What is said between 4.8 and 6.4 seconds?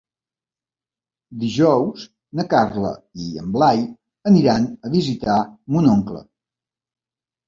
a visitar mon oncle.